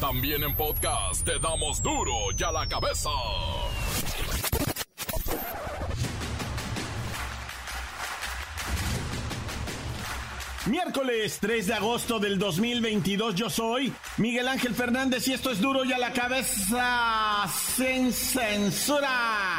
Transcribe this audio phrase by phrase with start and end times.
[0.00, 3.10] También en podcast te damos duro y a la cabeza.
[10.66, 15.84] Miércoles 3 de agosto del 2022 yo soy Miguel Ángel Fernández y esto es duro
[15.84, 19.58] y a la cabeza sin censura.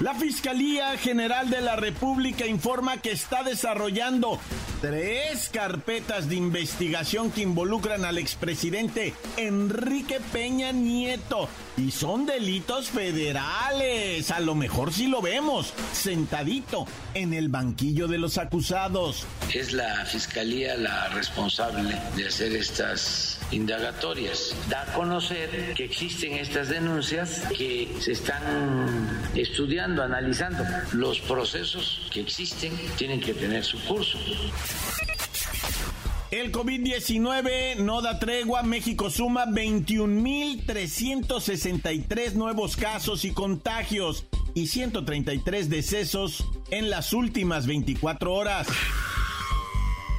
[0.00, 4.38] La Fiscalía General de la República informa que está desarrollando
[4.80, 11.48] tres carpetas de investigación que involucran al expresidente Enrique Peña Nieto.
[11.76, 14.30] Y son delitos federales.
[14.30, 19.26] A lo mejor si lo vemos, sentadito en el banquillo de los acusados.
[19.54, 24.54] Es la Fiscalía la responsable de hacer estas indagatorias.
[24.68, 28.42] Da a conocer que existen estas denuncias que se están
[29.34, 30.64] estudiando, analizando.
[30.92, 34.18] Los procesos que existen tienen que tener su curso.
[36.30, 38.62] El COVID-19 no da tregua.
[38.62, 48.66] México suma 21.363 nuevos casos y contagios y 133 decesos en las últimas 24 horas.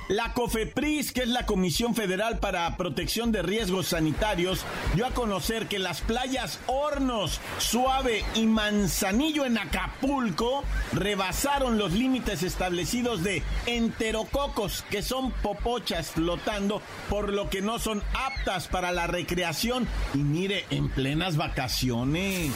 [0.09, 5.67] La COFEPRIS, que es la Comisión Federal para Protección de Riesgos Sanitarios, dio a conocer
[5.67, 14.83] que las playas Hornos, Suave y Manzanillo en Acapulco rebasaron los límites establecidos de enterococos,
[14.89, 19.87] que son popochas flotando, por lo que no son aptas para la recreación.
[20.15, 22.55] Y mire, en plenas vacaciones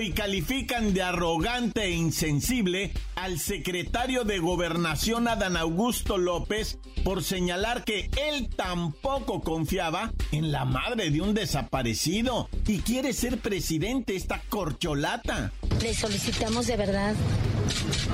[0.00, 7.84] y califican de arrogante e insensible al secretario de Gobernación Adán Augusto López por señalar
[7.84, 14.40] que él tampoco confiaba en la madre de un desaparecido y quiere ser presidente esta
[14.48, 15.52] corcholata.
[15.82, 17.14] Le solicitamos de verdad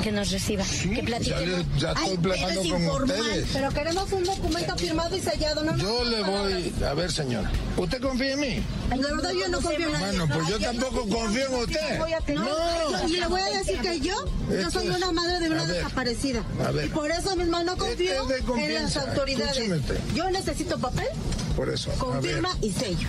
[0.02, 1.64] que nos reciba, que platique.
[1.78, 3.48] Ya, estoy platicando con ustedes.
[3.52, 5.77] Pero queremos un documento firmado y sellado, ¿no?
[5.77, 8.62] Yo le voy, a ver señora, ¿usted confía en mí?
[8.91, 10.19] De verdad yo no confío en nadie.
[10.19, 11.98] Bueno, pues yo tampoco confío en usted.
[12.34, 13.08] No.
[13.08, 14.14] Y le voy a decir que yo,
[14.51, 16.42] yo soy una madre de una desaparecida.
[16.67, 16.86] A ver.
[16.86, 19.70] Y por eso mismo no confío en las autoridades.
[20.14, 21.08] Yo necesito papel.
[21.56, 21.90] Por eso.
[21.92, 23.08] Confirma y sello.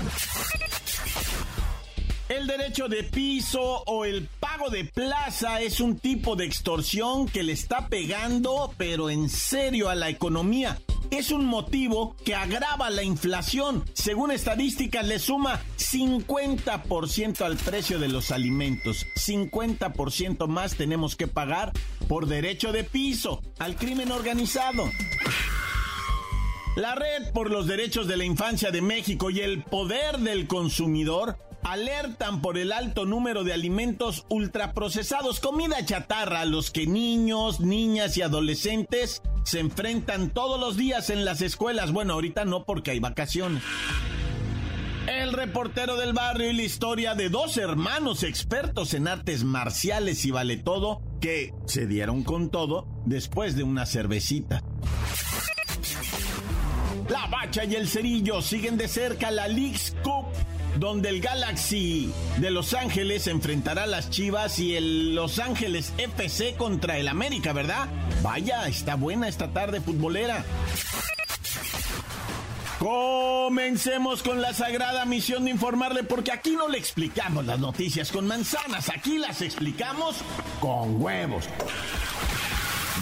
[2.38, 7.44] El derecho de piso o el pago de plaza es un tipo de extorsión que
[7.44, 10.78] le está pegando, pero en serio, a la economía.
[11.12, 13.86] Es un motivo que agrava la inflación.
[13.94, 19.06] Según estadísticas, le suma 50% al precio de los alimentos.
[19.16, 21.72] 50% más tenemos que pagar
[22.10, 24.84] por derecho de piso al crimen organizado.
[26.76, 31.38] La Red por los Derechos de la Infancia de México y el Poder del Consumidor
[31.66, 38.16] alertan por el alto número de alimentos ultraprocesados, comida chatarra, a los que niños, niñas
[38.18, 41.92] y adolescentes se enfrentan todos los días en las escuelas.
[41.92, 43.64] Bueno, ahorita no porque hay vacaciones.
[45.08, 50.32] El reportero del barrio y la historia de dos hermanos expertos en artes marciales y
[50.32, 54.62] vale todo que se dieron con todo después de una cervecita.
[57.10, 60.26] La Bacha y el Cerillo siguen de cerca la League's Cup
[60.78, 66.56] donde el Galaxy de Los Ángeles enfrentará a las Chivas y el Los Ángeles FC
[66.56, 67.88] contra el América, ¿verdad?
[68.22, 70.44] Vaya, está buena esta tarde futbolera.
[72.80, 78.28] Comencemos con la sagrada misión de informarle, porque aquí no le explicamos las noticias con
[78.28, 80.18] manzanas, aquí las explicamos
[80.60, 81.46] con huevos.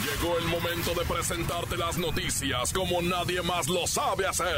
[0.03, 4.57] Llegó el momento de presentarte las noticias como nadie más lo sabe hacer.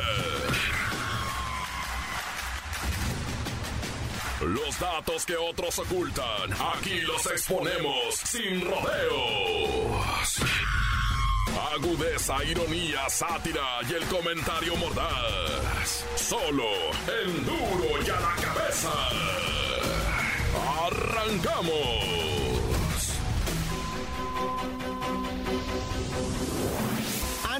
[4.46, 10.38] Los datos que otros ocultan, aquí los exponemos sin rodeos.
[11.74, 16.06] Agudeza, ironía, sátira y el comentario mordaz.
[16.16, 16.68] Solo
[17.24, 18.94] el duro y a la cabeza.
[20.86, 22.45] ¡Arrancamos!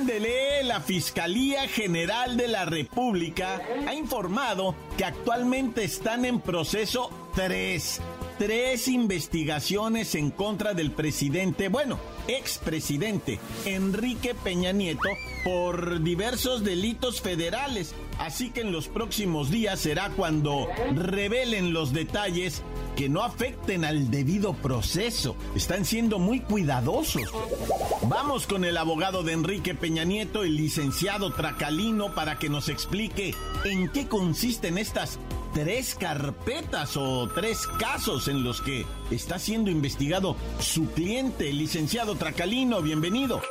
[0.06, 8.02] Ándele, la Fiscalía General de la República ha informado que actualmente están en proceso tres,
[8.38, 15.10] tres investigaciones en contra del presidente, bueno, expresidente Enrique Peña Nieto
[15.44, 17.94] por diversos delitos federales.
[18.20, 22.64] Así que en los próximos días será cuando revelen los detalles
[22.96, 25.36] que no afecten al debido proceso.
[25.54, 27.24] Están siendo muy cuidadosos.
[28.04, 33.36] Vamos con el abogado de Enrique Peña Nieto, el licenciado Tracalino, para que nos explique
[33.66, 35.20] en qué consisten estas
[35.56, 42.82] tres carpetas o tres casos en los que está siendo investigado su cliente, licenciado Tracalino.
[42.82, 43.42] Bienvenido.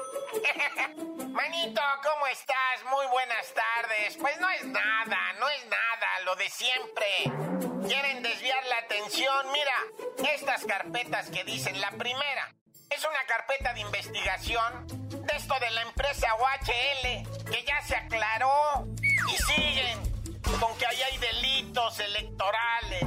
[1.33, 2.85] Manito, ¿cómo estás?
[2.91, 4.19] Muy buenas tardes.
[4.21, 7.89] Pues no es nada, no es nada, lo de siempre.
[7.89, 9.47] Quieren desviar la atención.
[9.51, 12.55] Mira, estas carpetas que dicen, la primera
[12.91, 18.87] es una carpeta de investigación de esto de la empresa OHL, que ya se aclaró
[19.01, 20.13] y siguen
[20.61, 23.06] con que ahí hay delitos electorales,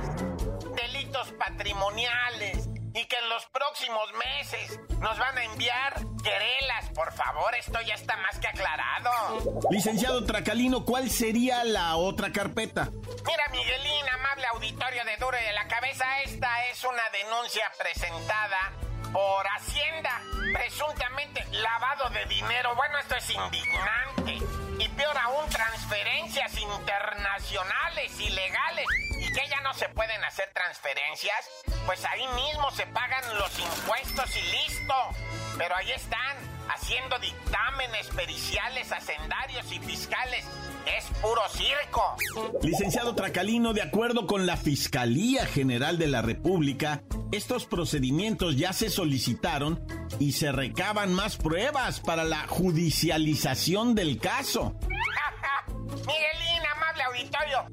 [0.75, 6.89] delitos patrimoniales y que en los próximos meses nos van a enviar querelas.
[6.95, 9.11] Por favor, esto ya está más que aclarado.
[9.69, 12.89] Licenciado Tracalino, ¿cuál sería la otra carpeta?
[13.25, 18.73] Mira, Miguelín, amable auditorio de Duro y de la Cabeza, esta es una denuncia presentada
[19.13, 20.21] por Hacienda,
[20.53, 22.75] presuntamente lavado de dinero.
[22.75, 24.66] Bueno, esto es indignante.
[25.87, 28.85] Transferencias internacionales ilegales.
[29.19, 31.37] ¿Y que ya no se pueden hacer transferencias?
[31.85, 34.93] Pues ahí mismo se pagan los impuestos y listo.
[35.57, 36.35] Pero ahí están,
[36.67, 40.45] haciendo dictámenes periciales, hacendarios y fiscales.
[40.85, 42.17] Es puro circo.
[42.61, 47.01] Licenciado Tracalino, de acuerdo con la Fiscalía General de la República,
[47.31, 49.85] estos procedimientos ya se solicitaron
[50.19, 54.75] y se recaban más pruebas para la judicialización del caso.
[56.07, 57.67] Miguelín, amable auditorio,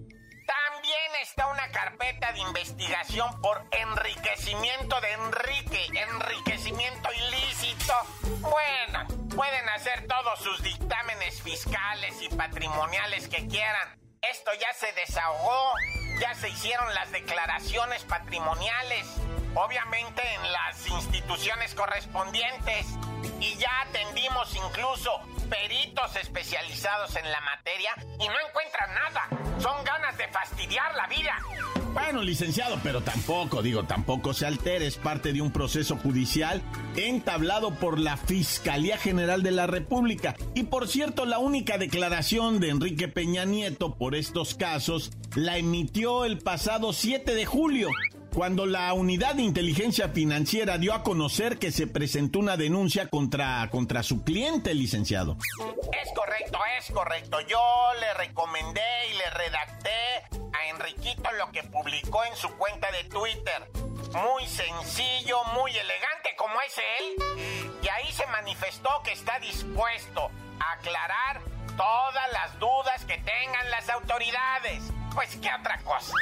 [0.45, 7.95] también está una carpeta de investigación por enriquecimiento de Enrique, enriquecimiento ilícito.
[8.41, 14.01] Bueno, pueden hacer todos sus dictámenes fiscales y patrimoniales que quieran.
[14.21, 15.75] Esto ya se desahogó,
[16.19, 19.07] ya se hicieron las declaraciones patrimoniales
[19.55, 22.87] obviamente en las instituciones correspondientes.
[23.41, 25.21] Y ya atendimos incluso
[25.55, 29.29] peritos especializados en la materia y no encuentran nada.
[29.61, 31.35] Son ganas de fastidiar la vida.
[31.93, 36.61] Bueno, licenciado, pero tampoco, digo, tampoco se altere, es parte de un proceso judicial
[36.97, 40.35] entablado por la Fiscalía General de la República.
[40.55, 46.25] Y por cierto, la única declaración de Enrique Peña Nieto por estos casos la emitió
[46.25, 47.91] el pasado 7 de julio
[48.35, 53.69] cuando la Unidad de Inteligencia Financiera dio a conocer que se presentó una denuncia contra,
[53.71, 55.37] contra su cliente, licenciado.
[56.03, 57.41] Es correcto, es correcto.
[57.43, 57.61] Yo
[58.01, 63.71] le recomendé y le redacté a Enriquito lo que publicó en su cuenta de Twitter.
[64.13, 67.79] Muy sencillo, muy elegante como es él.
[67.83, 71.41] Y ahí se manifestó que está dispuesto a aclarar
[71.77, 74.83] todas las dudas que tengan las autoridades.
[75.15, 76.13] Pues qué otra cosa.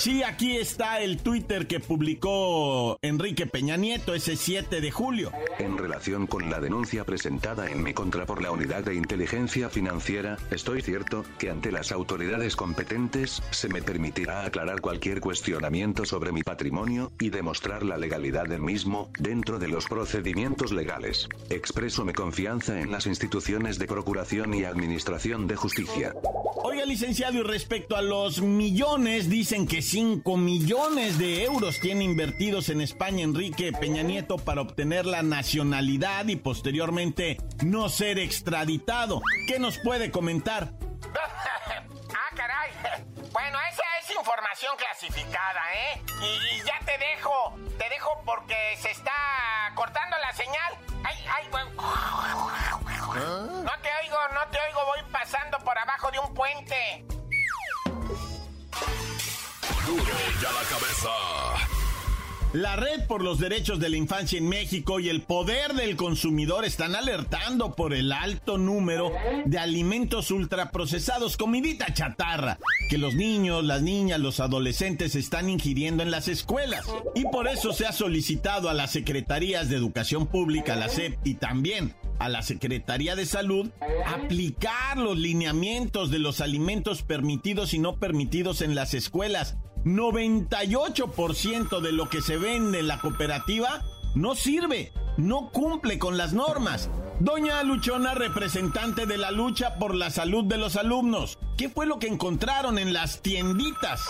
[0.00, 5.30] Sí, aquí está el Twitter que publicó Enrique Peña Nieto ese 7 de julio.
[5.58, 10.38] En relación con la denuncia presentada en mi contra por la Unidad de Inteligencia Financiera,
[10.50, 16.42] estoy cierto que ante las autoridades competentes se me permitirá aclarar cualquier cuestionamiento sobre mi
[16.42, 21.28] patrimonio y demostrar la legalidad del mismo dentro de los procedimientos legales.
[21.50, 26.14] Expreso mi confianza en las instituciones de procuración y administración de justicia.
[26.62, 32.68] Oiga, licenciado, y respecto a los millones, dicen que 5 millones de euros tiene invertidos
[32.68, 39.20] en España Enrique Peña Nieto para obtener la nacionalidad y posteriormente no ser extraditado.
[39.48, 40.68] ¿Qué nos puede comentar?
[42.14, 42.70] ah, caray.
[43.32, 46.00] Bueno, esa es información clasificada, ¿eh?
[46.22, 50.78] Y, ya te dejo, te dejo porque se está cortando la señal.
[51.02, 51.70] Ay, ay, bueno.
[53.64, 57.04] No te oigo, no te oigo, voy pasando por abajo de un puente.
[59.96, 61.80] La cabeza.
[62.52, 66.64] La Red por los Derechos de la Infancia en México y el Poder del Consumidor
[66.64, 69.12] están alertando por el alto número
[69.44, 76.10] de alimentos ultraprocesados, comidita chatarra, que los niños, las niñas, los adolescentes están ingiriendo en
[76.10, 76.86] las escuelas.
[77.14, 81.34] Y por eso se ha solicitado a las Secretarías de Educación Pública, la SEP, y
[81.34, 83.70] también a la Secretaría de Salud
[84.06, 91.92] aplicar los lineamientos de los alimentos permitidos y no permitidos en las escuelas 98% de
[91.92, 93.82] lo que se vende en la cooperativa
[94.14, 96.90] no sirve, no cumple con las normas.
[97.18, 101.98] Doña Luchona, representante de la lucha por la salud de los alumnos, ¿qué fue lo
[101.98, 104.02] que encontraron en las tienditas?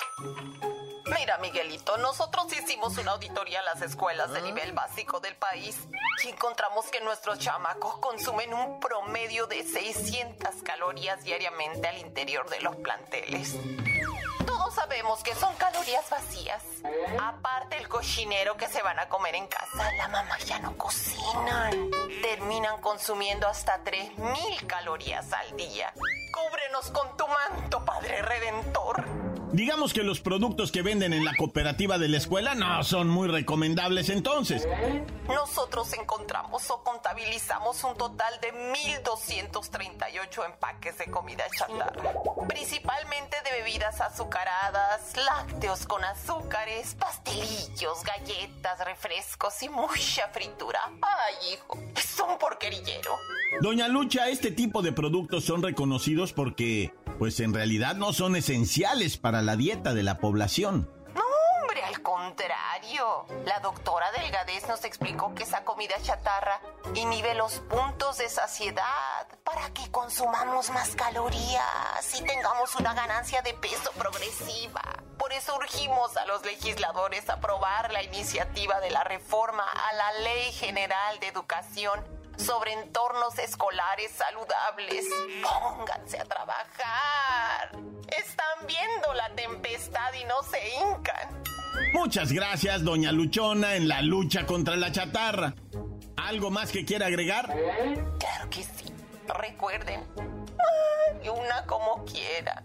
[1.19, 5.77] Mira, Miguelito, nosotros hicimos una auditoría a las escuelas de nivel básico del país
[6.25, 12.61] y encontramos que nuestros chamacos consumen un promedio de 600 calorías diariamente al interior de
[12.61, 13.57] los planteles
[14.71, 16.63] sabemos que son calorías vacías.
[17.21, 21.91] Aparte el cochinero que se van a comer en casa, la mamá ya no cocinan.
[22.23, 25.93] Terminan consumiendo hasta 3.000 calorías al día.
[26.33, 29.30] Cúbrenos con tu manto, Padre Redentor.
[29.53, 33.29] Digamos que los productos que venden en la cooperativa de la escuela no son muy
[33.29, 34.67] recomendables entonces.
[35.27, 38.53] Nosotros encontramos o contabilizamos un total de
[39.03, 42.13] 1.238 empaques de comida chatarra,
[42.49, 50.81] principalmente de bebidas azucaradas, lácteos con azúcares, pastelillos, galletas, refrescos y mucha fritura.
[51.03, 53.17] Ay, hijo, es un porquerillero.
[53.61, 59.19] Doña Lucha, este tipo de productos son reconocidos porque, pues en realidad no son esenciales
[59.19, 60.91] para la dieta de la población.
[61.15, 61.21] No,
[61.61, 63.27] hombre, al contrario.
[63.45, 66.63] La doctora Delgadez nos explicó que esa comida chatarra
[66.95, 73.53] inhibe los puntos de saciedad para que consumamos más calorías y tengamos una ganancia de
[73.53, 74.81] peso progresiva.
[75.19, 80.21] Por eso urgimos a los legisladores a aprobar la iniciativa de la reforma a la
[80.21, 85.07] Ley General de Educación sobre entornos escolares saludables.
[85.43, 87.73] Pónganse a trabajar.
[88.09, 91.43] Están viendo la tempestad y no se hincan.
[91.93, 95.55] Muchas gracias, doña Luchona, en la lucha contra la chatarra.
[96.17, 97.47] ¿Algo más que quiera agregar?
[98.19, 98.93] Claro que sí.
[99.27, 100.05] Recuerden,
[101.23, 102.63] una como quiera.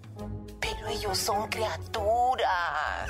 [0.60, 3.10] Pero ellos son criaturas.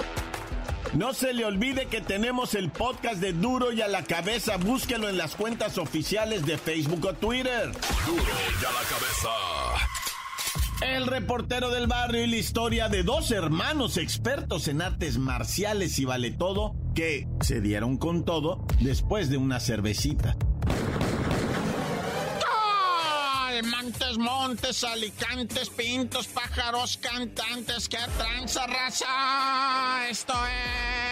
[0.93, 4.57] No se le olvide que tenemos el podcast de Duro y a la cabeza.
[4.57, 7.71] Búsquelo en las cuentas oficiales de Facebook o Twitter.
[8.05, 9.29] Duro y a la cabeza.
[10.81, 16.05] El reportero del barrio y la historia de dos hermanos expertos en artes marciales y
[16.05, 20.35] vale todo que se dieron con todo después de una cervecita.
[23.63, 30.09] Montes, montes, alicantes, pintos, pájaros, cantantes, que tranza raza.
[30.09, 31.10] Esto es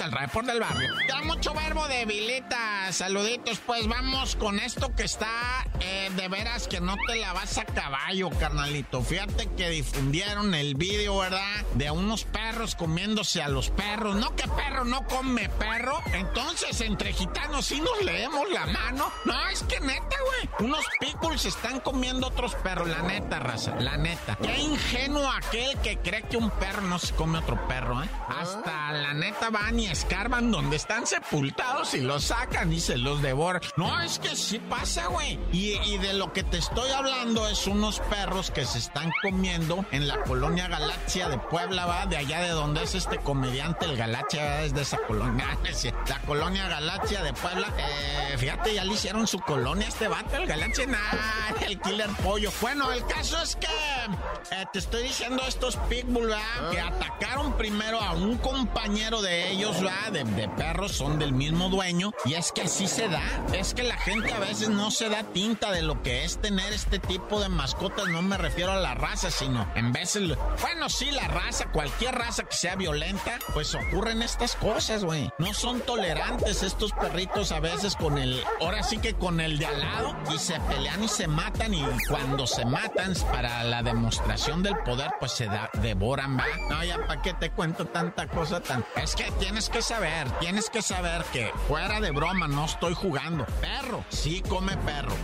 [0.00, 0.94] el report del barrio.
[1.08, 2.90] Ya mucho verbo de Vilita.
[2.92, 7.58] Saluditos, pues vamos con esto que está eh, de veras que no te la vas
[7.58, 9.02] a caballo, carnalito.
[9.02, 11.64] Fíjate que difundieron el vídeo, ¿verdad?
[11.74, 14.16] De unos perros comiéndose a los perros.
[14.16, 16.00] No que perro no come perro.
[16.12, 19.12] Entonces, entre gitanos sí nos leemos la mano.
[19.24, 20.68] No, es que neta, güey.
[20.68, 24.36] Unos pickles están comiendo otros perros, la neta, raza, la neta.
[24.42, 28.08] Qué ingenuo aquel que cree que un perro no se come otro perro, ¿eh?
[28.28, 33.20] Hasta la neta van y escarban donde están sepultados y los sacan y se los
[33.20, 33.60] devoran.
[33.76, 35.38] No, es que sí pasa, güey.
[35.52, 40.06] Y, de lo que te estoy hablando es unos perros que se están comiendo en
[40.06, 44.62] la colonia Galaxia de Puebla, va, de allá de donde es este comediante, el Galaxia,
[44.62, 45.46] es de esa colonia.
[46.08, 47.68] La colonia Galaxia de Puebla.
[47.78, 52.10] Eh, fíjate, ya le hicieron su colonia a este vato, el Galaxia, nada, el killer
[52.22, 52.50] pollo.
[52.60, 56.32] Bueno, el caso es que eh, te estoy diciendo estos pitbull,
[56.70, 60.12] Que atacaron primero a un compañero de ellos, ¿verdad?
[60.12, 62.12] De, perros, son del mismo dueño.
[62.24, 63.22] Y es que así se da.
[63.52, 66.72] Es que la gente a veces no se da tinta de lo que es tener
[66.72, 68.08] este tipo de mascotas.
[68.08, 72.44] No me refiero a la raza, sino en veces, bueno, sí, la raza, cualquier raza
[72.44, 75.30] que sea violenta, pues ocurren estas cosas, güey.
[75.38, 79.66] No son tolerantes estos perritos a veces con el, ahora sí que con el de
[79.66, 84.62] al lado y se pelean y se matan y cuando se matan para la demostración
[84.62, 86.44] del poder, pues se da, devoran, ¿va?
[86.70, 88.84] No, ya para qué te cuento tanta cosa tan.
[88.96, 93.44] Es que tienes que saber, tienes que saber que fuera de broma no estoy jugando.
[93.60, 95.14] Perro, sí come perro.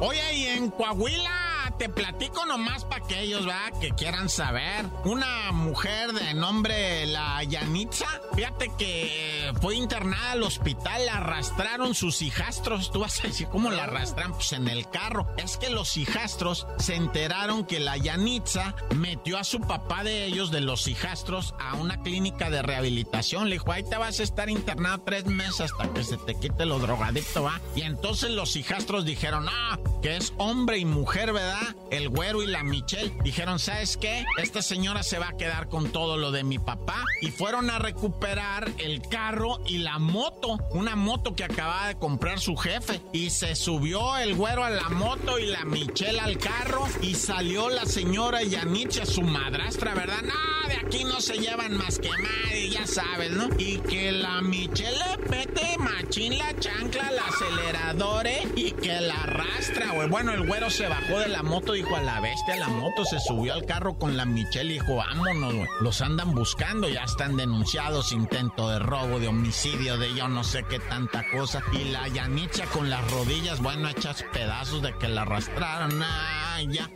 [0.00, 4.86] Oye, y en Coahuila te platico nomás para que ellos, va, que quieran saber.
[5.04, 12.22] Una mujer de nombre la Yanitza, fíjate que fue internada al hospital, la arrastraron sus
[12.22, 12.90] hijastros.
[12.90, 14.32] Tú vas a decir, ¿cómo la arrastran?
[14.32, 15.26] Pues en el carro.
[15.36, 20.50] Es que los hijastros se enteraron que la Yanitza metió a su papá de ellos,
[20.50, 23.48] de los hijastros, a una clínica de rehabilitación.
[23.48, 26.66] Le dijo, ahí te vas a estar internado tres meses hasta que se te quite
[26.66, 27.60] lo drogadicto, va.
[27.74, 31.63] Y entonces los hijastros dijeron, ah, que es hombre y mujer, ¿verdad?
[31.90, 34.24] El güero y la Michelle dijeron, ¿sabes qué?
[34.38, 37.02] Esta señora se va a quedar con todo lo de mi papá.
[37.20, 42.40] Y fueron a recuperar el carro y la moto, una moto que acababa de comprar
[42.40, 43.00] su jefe.
[43.12, 47.68] Y se subió el güero a la moto y la Michelle al carro y salió
[47.70, 50.22] la señora Yanicha, su madrastra, ¿verdad?
[50.22, 53.48] No, de aquí no se llevan más que madre, ya sabes, ¿no?
[53.56, 58.42] Y que la Michelle le pete machín la chancla al acelerador ¿eh?
[58.56, 60.08] y que la arrastra, güey.
[60.08, 63.20] Bueno, el güero se bajó de la moto dijo a la bestia, la moto se
[63.20, 68.10] subió al carro con la Michelle y dijo, vámonos, Los andan buscando, ya están denunciados,
[68.10, 71.62] intento de robo, de homicidio, de yo no sé qué tanta cosa.
[71.74, 76.02] Y la Yanicha con las rodillas, bueno, hechas pedazos de que la arrastraron.
[76.02, 76.90] Ah, ya.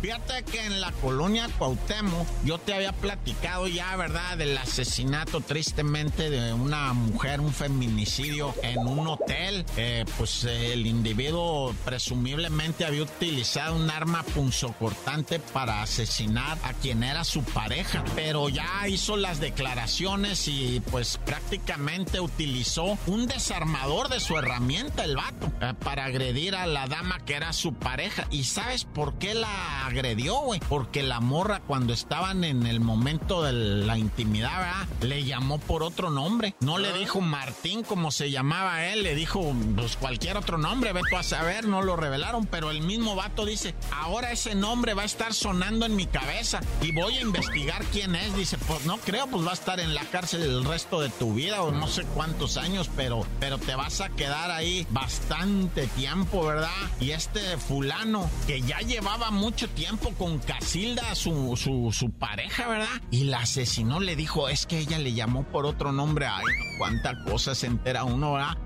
[0.00, 4.38] Fíjate que en la colonia Cuauhtémoc yo te había platicado ya, ¿verdad?
[4.38, 9.66] Del asesinato tristemente de una mujer, un feminicidio en un hotel.
[9.76, 17.22] Eh, pues el individuo presumiblemente había utilizado un arma punzocortante para asesinar a quien era
[17.24, 24.38] su pareja, pero ya hizo las declaraciones y pues prácticamente utilizó un desarmador de su
[24.38, 28.26] herramienta, el vato, eh, para agredir a la dama que era su pareja.
[28.30, 30.60] ¿Y sabes por qué la agredió, güey.
[30.68, 34.88] Porque la morra, cuando estaban en el momento de la intimidad, ¿verdad?
[35.02, 36.54] Le llamó por otro nombre.
[36.60, 41.02] No le dijo Martín como se llamaba él, le dijo pues cualquier otro nombre, ve
[41.08, 45.02] tú a saber, no lo revelaron, pero el mismo vato dice, ahora ese nombre va
[45.02, 48.34] a estar sonando en mi cabeza y voy a investigar quién es.
[48.36, 51.34] Dice, pues no creo, pues va a estar en la cárcel el resto de tu
[51.34, 56.44] vida o no sé cuántos años, pero, pero te vas a quedar ahí bastante tiempo,
[56.46, 56.70] ¿verdad?
[57.00, 62.68] Y este fulano que ya llevaba mucho tiempo tiempo con Casilda, su, su, su, pareja,
[62.68, 63.00] ¿verdad?
[63.10, 66.26] Y la asesinó, le dijo, es que ella le llamó por otro nombre.
[66.26, 66.44] Ay,
[66.76, 68.58] cuánta cosa se entera uno, ¿verdad?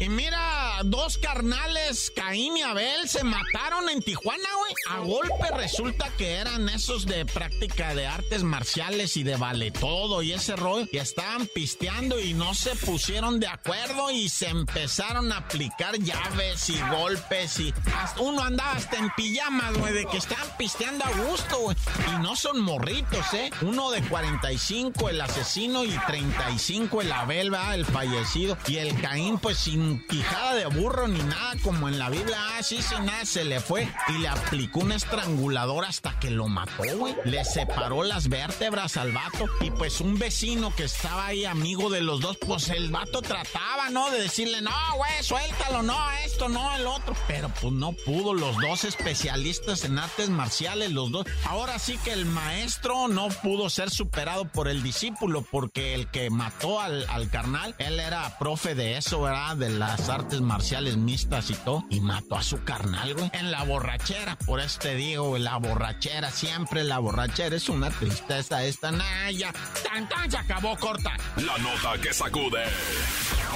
[0.00, 4.74] Y mira, dos carnales, Caín y Abel, se mataron en Tijuana, güey.
[4.90, 10.22] A golpe resulta que eran esos de práctica de artes marciales y de vale todo
[10.22, 10.88] y ese rol.
[10.92, 16.68] Y estaban pisteando y no se pusieron de acuerdo y se empezaron a aplicar llaves
[16.70, 17.74] y golpes y
[18.20, 21.76] uno andaba hasta en pijama, güey, de que estaban pisteando a gusto, güey.
[22.08, 23.50] Y no son morritos, ¿eh?
[23.62, 28.56] Uno de 45, el asesino, y 35, el Abel, va, el fallecido.
[28.66, 32.62] Y el Caín, pues sin quijada de burro ni nada, como en la Biblia, ah,
[32.62, 37.14] sin nada, se le fue y le aplicó un estrangulador hasta que lo mató, güey.
[37.24, 39.46] Le separó las vértebras al vato.
[39.60, 43.90] Y pues un vecino que estaba ahí, amigo de los dos, pues el vato trataba,
[43.90, 44.10] ¿no?
[44.10, 47.14] De decirle, no, güey, suéltalo, no, esto, no, el otro.
[47.26, 51.26] Pero pues no pudo, los dos especialistas en artes marciales, los dos.
[51.44, 56.30] Ahora sí que el maestro no pudo ser superado por el discípulo, porque el que
[56.30, 59.56] mató al, al carnal, él era profe de eso, ¿verdad?
[59.56, 60.57] De las artes marciales
[60.96, 61.84] mixtas y todo.
[61.90, 63.30] Y mató a su carnal, güey.
[63.32, 64.36] En la borrachera.
[64.46, 67.56] Por eso te digo, la borrachera, siempre la borrachera.
[67.56, 68.90] Es una tristeza esta.
[68.90, 69.52] Naya.
[69.84, 71.16] Tan, tan, se acabó corta.
[71.36, 72.64] La nota que sacude.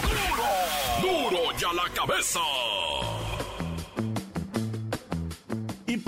[0.02, 1.30] ¡Duro!
[1.30, 2.40] ¡Duro ya la cabeza!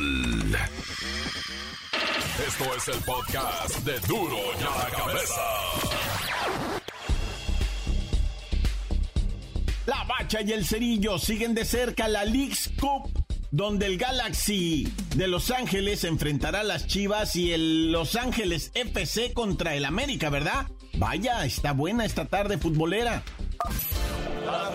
[2.36, 5.40] Esto es el podcast de duro y a la cabeza.
[9.86, 13.08] La Bacha y el Cerillo siguen de cerca la League's Cup,
[13.52, 19.32] donde el Galaxy de Los Ángeles enfrentará a las Chivas y el Los Ángeles FC
[19.32, 20.66] contra el América, ¿verdad?
[20.94, 23.22] Vaya, está buena esta tarde futbolera.
[24.44, 24.70] La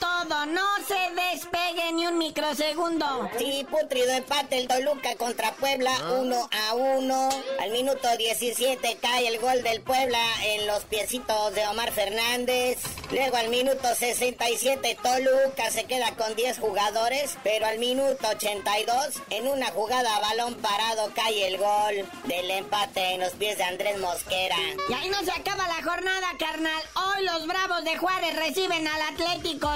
[0.00, 3.30] Bacha, no se despegue ni un microsegundo.
[3.38, 6.68] Sí, putrido empate el Toluca contra Puebla, 1 ah.
[6.70, 7.28] a 1.
[7.60, 12.78] Al minuto 17 cae el gol del Puebla en los piecitos de Omar Fernández.
[13.10, 19.46] Luego al minuto 67 Toluca se queda con 10 jugadores, pero al minuto 82 en
[19.48, 23.98] una jugada a balón parado cae el gol del empate en los pies de Andrés
[24.00, 24.56] Mosquera.
[24.88, 26.82] Y ahí no se acaba la jornada, carnal.
[26.94, 29.68] Hoy los Bravos de Juárez reciben al Atlético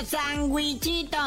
[0.57, 1.19] Sandwichito.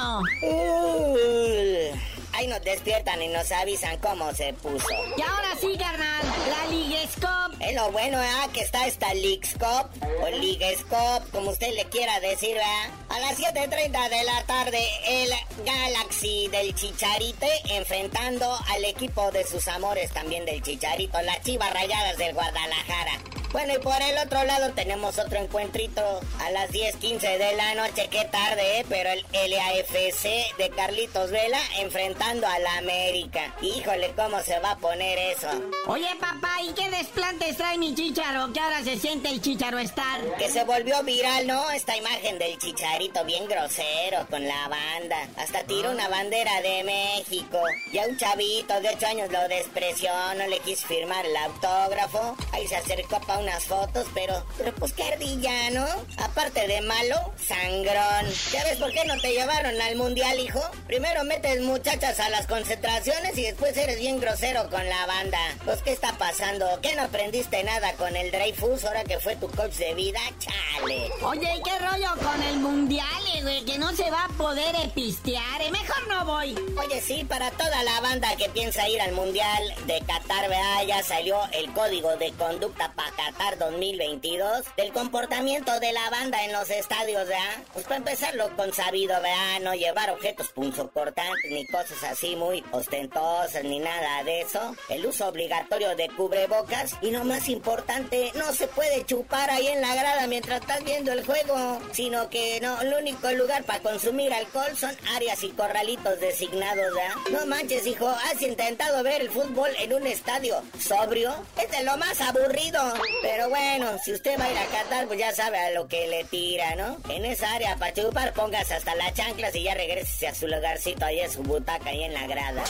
[2.34, 4.88] Ahí nos despiertan y nos avisan cómo se puso.
[5.18, 7.62] Y ahora sí, carnal, la Liguescop.
[7.62, 8.48] Es lo bueno, ¿ah?
[8.52, 9.92] Que está esta Liguescop
[10.24, 12.90] o Liguescop, como usted le quiera decir, ¿verdad?
[13.10, 15.30] A las 7.30 de la tarde, el
[15.64, 22.18] Galaxy del Chicharite enfrentando al equipo de sus amores también del Chicharito, las Chivas Rayadas
[22.18, 23.20] del Guadalajara.
[23.52, 26.02] Bueno, y por el otro lado tenemos otro encuentrito
[26.40, 28.08] a las 10.15 de la noche.
[28.12, 28.86] Qué tarde, ¿eh?
[28.88, 33.56] Pero el LAFC de Carlitos Vela enfrentando a la América.
[33.62, 35.48] Híjole, ¿cómo se va a poner eso?
[35.88, 38.54] Oye, papá, ¿y qué desplantes trae mi chicharo?
[38.54, 40.22] Que ahora se siente el chicharo estar.
[40.38, 41.72] Que se volvió viral, ¿no?
[41.72, 45.28] Esta imagen del chicharito bien grosero con la banda.
[45.38, 47.60] Hasta tiró una bandera de México.
[47.92, 52.38] Ya un chavito de 8 años lo despreció, no le quiso firmar el autógrafo.
[52.52, 55.86] Ahí se acercó para unas fotos, pero, pero pues qué ardilla, ¿no?
[56.18, 58.26] Aparte de malo, sangrón.
[58.52, 60.62] ¿Ya ves por qué no te llevaron al mundial, hijo?
[60.88, 65.40] Primero metes muchachas a las concentraciones y después eres bien grosero con la banda.
[65.66, 66.66] Pues, ¿qué está pasando?
[66.82, 70.20] ¿Qué no aprendiste nada con el Dreyfus ahora que fue tu coach de vida?
[70.40, 71.12] Chale.
[71.22, 73.66] Oye, ¿y qué rollo con el mundial, eh, güey?
[73.66, 75.72] Que no se va a poder epistear, ¿eh?
[75.72, 76.56] Mejor no voy.
[76.78, 81.04] Oye, sí, para toda la banda que piensa ir al mundial de Qatar, vea, ya
[81.04, 87.28] salió el código de conducta para 2022 del comportamiento de la banda en los estadios,
[87.28, 87.64] ¿verdad?
[87.74, 89.60] Pues para empezarlo con sabido, ¿verdad?
[89.62, 94.76] No llevar objetos punzocortantes ni cosas así muy ostentosas ni nada de eso.
[94.90, 99.82] El uso obligatorio de cubrebocas y lo más importante, no se puede chupar ahí en
[99.82, 104.34] la grada mientras estás viendo el juego, sino que no, el único lugar para consumir
[104.34, 107.16] alcohol son áreas y corralitos designados, ¿verdad?
[107.32, 111.34] No manches, hijo, has intentado ver el fútbol en un estadio sobrio.
[111.62, 112.80] Es de lo más aburrido.
[113.22, 116.08] Pero bueno, si usted va a ir a Qatar, pues ya sabe a lo que
[116.08, 116.98] le tira, ¿no?
[117.10, 121.06] En esa área para chupar, póngase hasta las chanclas y ya regrese a su lugarcito
[121.06, 122.64] ahí en su butaca, ahí en la grada.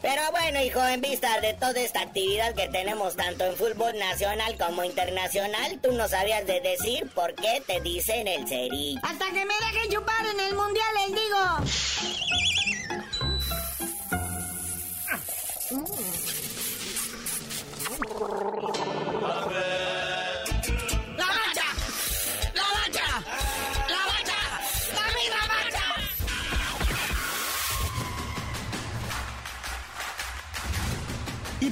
[0.00, 4.56] Pero bueno, hijo, en vista de toda esta actividad que tenemos tanto en fútbol nacional
[4.56, 9.00] como internacional, tú no sabías de decir por qué te dicen el cerillo.
[9.02, 12.27] Hasta que me dejen chupar en el mundial, les digo.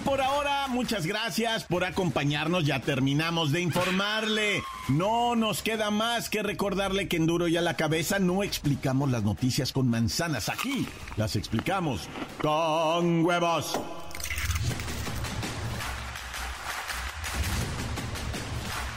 [0.07, 2.65] Por ahora, muchas gracias por acompañarnos.
[2.65, 4.63] Ya terminamos de informarle.
[4.89, 9.11] No nos queda más que recordarle que en Duro y a la cabeza no explicamos
[9.11, 10.49] las noticias con manzanas.
[10.49, 12.09] Aquí las explicamos
[12.41, 13.79] con huevos.